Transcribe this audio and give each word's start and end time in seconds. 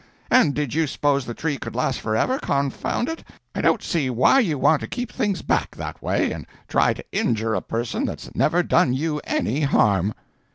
And 0.31 0.55
did 0.55 0.73
you 0.73 0.87
s'pose 0.87 1.27
the 1.27 1.35
tree 1.35 1.59
could 1.59 1.75
last 1.75 2.01
forever, 2.01 2.39
confound 2.39 3.07
it? 3.07 3.23
I 3.53 3.61
don't 3.61 3.83
see 3.83 4.09
why 4.09 4.39
you 4.39 4.57
want 4.57 4.81
to 4.81 4.87
keep 4.87 5.09
back 5.09 5.15
things 5.15 5.43
that 5.77 6.01
way, 6.01 6.31
and 6.31 6.47
try 6.67 6.95
to 6.95 7.05
injure 7.11 7.53
a 7.53 7.61
person 7.61 8.05
that's 8.05 8.33
never 8.33 8.63
done 8.63 8.93
you 8.93 9.21
any 9.25 9.61
harm." 9.61 10.15